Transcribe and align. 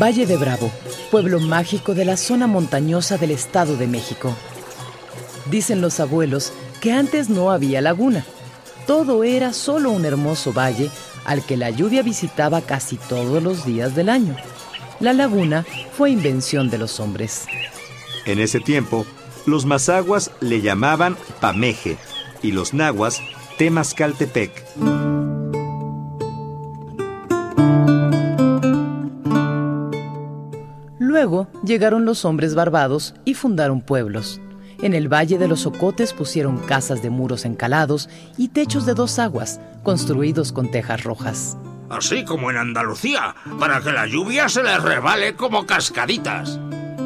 Valle 0.00 0.26
de 0.26 0.36
Bravo, 0.36 0.70
pueblo 1.10 1.40
mágico 1.40 1.92
de 1.92 2.04
la 2.04 2.16
zona 2.16 2.46
montañosa 2.46 3.18
del 3.18 3.32
Estado 3.32 3.76
de 3.76 3.88
México. 3.88 4.32
Dicen 5.50 5.80
los 5.80 5.98
abuelos 5.98 6.52
que 6.80 6.92
antes 6.92 7.28
no 7.28 7.50
había 7.50 7.80
laguna. 7.80 8.24
Todo 8.86 9.24
era 9.24 9.52
solo 9.52 9.90
un 9.90 10.04
hermoso 10.04 10.52
valle 10.52 10.90
al 11.24 11.44
que 11.44 11.56
la 11.56 11.70
lluvia 11.70 12.02
visitaba 12.02 12.60
casi 12.60 12.96
todos 12.96 13.42
los 13.42 13.64
días 13.66 13.96
del 13.96 14.08
año. 14.08 14.36
La 15.00 15.12
laguna 15.12 15.66
fue 15.96 16.10
invención 16.10 16.70
de 16.70 16.78
los 16.78 17.00
hombres. 17.00 17.46
En 18.24 18.38
ese 18.38 18.60
tiempo, 18.60 19.04
los 19.46 19.66
mazaguas 19.66 20.30
le 20.40 20.60
llamaban 20.60 21.16
Pameje 21.40 21.96
y 22.40 22.52
los 22.52 22.72
nahuas 22.72 23.20
Temascaltepec. 23.58 25.07
Luego 31.18 31.48
llegaron 31.64 32.04
los 32.04 32.24
hombres 32.24 32.54
barbados 32.54 33.12
y 33.24 33.34
fundaron 33.34 33.80
pueblos. 33.80 34.40
En 34.80 34.94
el 34.94 35.12
Valle 35.12 35.36
de 35.36 35.48
los 35.48 35.66
Ocotes 35.66 36.12
pusieron 36.12 36.58
casas 36.58 37.02
de 37.02 37.10
muros 37.10 37.44
encalados 37.44 38.08
y 38.36 38.50
techos 38.50 38.86
de 38.86 38.94
dos 38.94 39.18
aguas, 39.18 39.60
construidos 39.82 40.52
con 40.52 40.70
tejas 40.70 41.02
rojas. 41.02 41.58
Así 41.90 42.24
como 42.24 42.52
en 42.52 42.56
Andalucía, 42.58 43.34
para 43.58 43.80
que 43.80 43.90
la 43.90 44.06
lluvia 44.06 44.48
se 44.48 44.62
les 44.62 44.80
revale 44.80 45.34
como 45.34 45.66
cascaditas. 45.66 46.60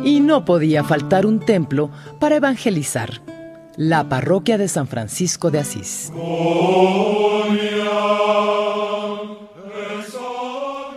Y 0.04 0.20
no 0.20 0.44
podía 0.44 0.84
faltar 0.84 1.24
un 1.24 1.40
templo 1.40 1.90
para 2.20 2.36
evangelizar, 2.36 3.22
la 3.78 4.10
parroquia 4.10 4.58
de 4.58 4.68
San 4.68 4.88
Francisco 4.88 5.50
de 5.50 5.60
Asís. 5.60 6.12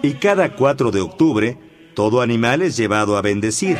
Y 0.03 0.13
cada 0.15 0.53
4 0.53 0.91
de 0.91 0.99
octubre, 0.99 1.74
todo 1.95 2.21
animal 2.21 2.61
es 2.61 2.77
llevado 2.77 3.17
a 3.17 3.21
bendecir. 3.21 3.79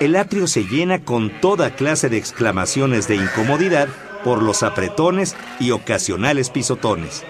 El 0.00 0.16
atrio 0.16 0.48
se 0.48 0.64
llena 0.64 1.04
con 1.04 1.30
toda 1.40 1.76
clase 1.76 2.08
de 2.08 2.16
exclamaciones 2.16 3.06
de 3.06 3.16
incomodidad 3.16 3.88
por 4.24 4.42
los 4.42 4.62
apretones 4.62 5.36
y 5.60 5.70
ocasionales 5.70 6.50
pisotones. 6.50 7.22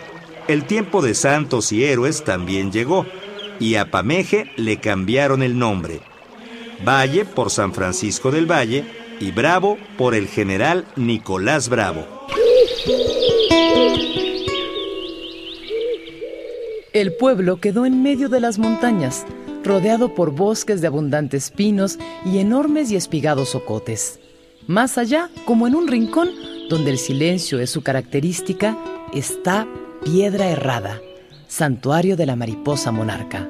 El 0.48 0.64
tiempo 0.64 1.02
de 1.02 1.14
santos 1.14 1.72
y 1.72 1.84
héroes 1.84 2.24
también 2.24 2.72
llegó, 2.72 3.04
y 3.60 3.74
a 3.74 3.90
Pameje 3.90 4.50
le 4.56 4.78
cambiaron 4.78 5.42
el 5.42 5.58
nombre. 5.58 6.00
Valle 6.86 7.24
por 7.24 7.50
San 7.50 7.74
Francisco 7.74 8.30
del 8.30 8.50
Valle 8.50 8.84
y 9.20 9.30
Bravo 9.30 9.76
por 9.98 10.14
el 10.14 10.26
general 10.28 10.86
Nicolás 10.96 11.68
Bravo. 11.68 12.06
El 16.92 17.14
pueblo 17.14 17.58
quedó 17.58 17.86
en 17.86 18.02
medio 18.02 18.28
de 18.28 18.40
las 18.40 18.58
montañas, 18.58 19.24
rodeado 19.64 20.14
por 20.14 20.32
bosques 20.32 20.80
de 20.80 20.86
abundantes 20.86 21.50
pinos 21.50 21.98
y 22.24 22.38
enormes 22.38 22.90
y 22.90 22.96
espigados 22.96 23.54
ocotes. 23.54 24.20
Más 24.66 24.98
allá, 24.98 25.30
como 25.44 25.66
en 25.66 25.74
un 25.74 25.88
rincón 25.88 26.30
donde 26.68 26.90
el 26.90 26.98
silencio 26.98 27.60
es 27.60 27.70
su 27.70 27.82
característica, 27.82 28.76
está 29.12 29.66
Piedra 30.04 30.48
Errada, 30.48 31.00
santuario 31.48 32.16
de 32.16 32.26
la 32.26 32.36
mariposa 32.36 32.92
monarca. 32.92 33.48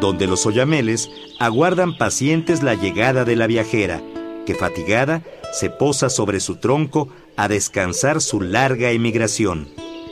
Donde 0.00 0.26
los 0.26 0.46
oyameles 0.46 1.08
aguardan 1.38 1.96
pacientes 1.96 2.62
la 2.62 2.74
llegada 2.74 3.24
de 3.24 3.36
la 3.36 3.46
viajera, 3.46 4.02
que 4.44 4.54
fatigada 4.54 5.22
se 5.52 5.70
posa 5.70 6.10
sobre 6.10 6.40
su 6.40 6.56
tronco 6.56 7.08
a 7.36 7.48
descansar 7.48 8.20
su 8.20 8.40
larga 8.40 8.90
emigración. 8.90 9.68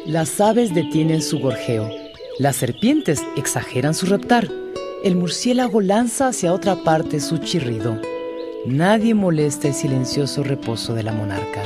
Las 0.06 0.40
aves 0.40 0.74
detienen 0.74 1.22
su 1.22 1.38
gorjeo, 1.38 1.90
las 2.38 2.56
serpientes 2.56 3.22
exageran 3.36 3.94
su 3.94 4.06
reptar 4.06 4.63
el 5.04 5.16
murciélago 5.16 5.82
lanza 5.82 6.28
hacia 6.28 6.54
otra 6.54 6.76
parte 6.76 7.20
su 7.20 7.37
chirrido. 7.37 8.00
Nadie 8.65 9.12
molesta 9.12 9.69
el 9.69 9.75
silencioso 9.75 10.42
reposo 10.42 10.94
de 10.94 11.03
la 11.03 11.12
monarca. 11.12 11.62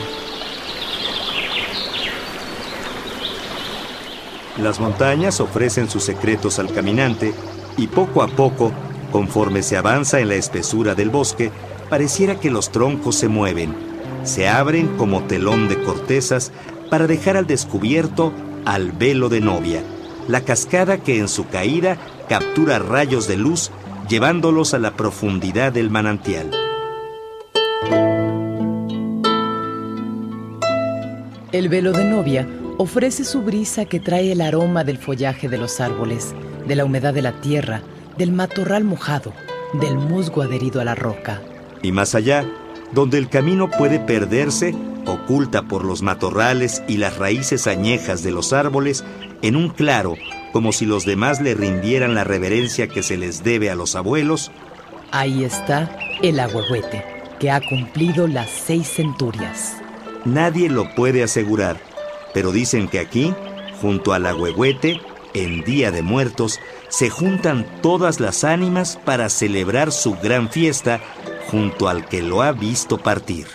Las 4.60 4.80
montañas 4.80 5.40
ofrecen 5.40 5.88
sus 5.88 6.02
secretos 6.02 6.58
al 6.58 6.72
caminante 6.72 7.32
y 7.76 7.86
poco 7.86 8.24
a 8.24 8.26
poco, 8.26 8.72
conforme 9.12 9.62
se 9.62 9.76
avanza 9.76 10.18
en 10.18 10.30
la 10.30 10.34
espesura 10.34 10.96
del 10.96 11.10
bosque, 11.10 11.52
pareciera 11.88 12.40
que 12.40 12.50
los 12.50 12.72
troncos 12.72 13.14
se 13.14 13.28
mueven, 13.28 13.72
se 14.24 14.48
abren 14.48 14.88
como 14.96 15.22
telón 15.22 15.68
de 15.68 15.80
cortezas 15.80 16.50
para 16.90 17.06
dejar 17.06 17.36
al 17.36 17.46
descubierto 17.46 18.32
al 18.64 18.90
velo 18.90 19.28
de 19.28 19.40
novia, 19.40 19.84
la 20.26 20.40
cascada 20.40 20.98
que 20.98 21.18
en 21.18 21.28
su 21.28 21.46
caída 21.46 21.98
captura 22.28 22.78
rayos 22.78 23.26
de 23.26 23.36
luz 23.36 23.70
llevándolos 24.08 24.74
a 24.74 24.78
la 24.78 24.94
profundidad 24.96 25.72
del 25.72 25.90
manantial. 25.90 26.50
El 31.50 31.68
velo 31.68 31.92
de 31.92 32.04
novia 32.04 32.46
ofrece 32.76 33.24
su 33.24 33.42
brisa 33.42 33.86
que 33.86 34.00
trae 34.00 34.32
el 34.32 34.40
aroma 34.40 34.84
del 34.84 34.98
follaje 34.98 35.48
de 35.48 35.58
los 35.58 35.80
árboles, 35.80 36.34
de 36.66 36.76
la 36.76 36.84
humedad 36.84 37.14
de 37.14 37.22
la 37.22 37.40
tierra, 37.40 37.82
del 38.18 38.32
matorral 38.32 38.84
mojado, 38.84 39.32
del 39.80 39.96
musgo 39.96 40.42
adherido 40.42 40.80
a 40.80 40.84
la 40.84 40.94
roca. 40.94 41.40
Y 41.82 41.92
más 41.92 42.14
allá, 42.14 42.46
donde 42.92 43.18
el 43.18 43.28
camino 43.28 43.70
puede 43.70 43.98
perderse, 43.98 44.74
oculta 45.06 45.62
por 45.62 45.84
los 45.84 46.02
matorrales 46.02 46.82
y 46.86 46.98
las 46.98 47.16
raíces 47.16 47.66
añejas 47.66 48.22
de 48.22 48.30
los 48.30 48.52
árboles, 48.52 49.04
en 49.42 49.56
un 49.56 49.70
claro 49.70 50.16
como 50.52 50.72
si 50.72 50.86
los 50.86 51.04
demás 51.04 51.40
le 51.40 51.54
rindieran 51.54 52.14
la 52.14 52.24
reverencia 52.24 52.88
que 52.88 53.02
se 53.02 53.16
les 53.16 53.44
debe 53.44 53.70
a 53.70 53.74
los 53.74 53.96
abuelos. 53.96 54.50
Ahí 55.10 55.44
está 55.44 55.96
el 56.22 56.40
agüehuete, 56.40 57.04
que 57.38 57.50
ha 57.50 57.60
cumplido 57.60 58.26
las 58.26 58.50
seis 58.50 58.88
centurias. 58.88 59.76
Nadie 60.24 60.68
lo 60.68 60.94
puede 60.94 61.22
asegurar, 61.22 61.80
pero 62.34 62.52
dicen 62.52 62.88
que 62.88 62.98
aquí, 62.98 63.34
junto 63.80 64.12
al 64.12 64.26
agüehuete, 64.26 65.00
en 65.34 65.62
Día 65.62 65.90
de 65.90 66.02
Muertos, 66.02 66.58
se 66.88 67.10
juntan 67.10 67.66
todas 67.82 68.20
las 68.20 68.44
ánimas 68.44 68.98
para 69.04 69.28
celebrar 69.28 69.92
su 69.92 70.14
gran 70.16 70.50
fiesta 70.50 71.00
junto 71.50 71.88
al 71.88 72.06
que 72.06 72.22
lo 72.22 72.42
ha 72.42 72.52
visto 72.52 72.98
partir. 72.98 73.46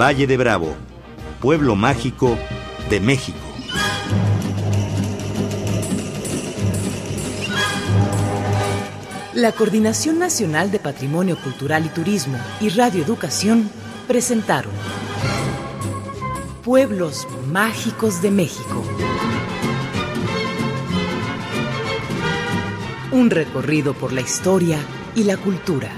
Valle 0.00 0.28
de 0.28 0.36
Bravo, 0.36 0.76
pueblo 1.40 1.74
mágico 1.74 2.38
de 2.88 3.00
México. 3.00 3.36
La 9.34 9.50
Coordinación 9.50 10.20
Nacional 10.20 10.70
de 10.70 10.78
Patrimonio 10.78 11.36
Cultural 11.42 11.84
y 11.84 11.88
Turismo 11.88 12.38
y 12.60 12.68
Radio 12.68 13.02
Educación 13.02 13.68
presentaron 14.06 14.70
Pueblos 16.62 17.26
Mágicos 17.48 18.22
de 18.22 18.30
México. 18.30 18.84
Un 23.10 23.30
recorrido 23.30 23.94
por 23.94 24.12
la 24.12 24.20
historia 24.20 24.78
y 25.16 25.24
la 25.24 25.36
cultura. 25.36 25.90